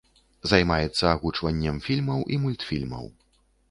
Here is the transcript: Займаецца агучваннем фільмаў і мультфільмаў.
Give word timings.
Займаецца 0.51 1.05
агучваннем 1.15 1.79
фільмаў 1.91 2.19
і 2.35 2.43
мультфільмаў. 2.43 3.05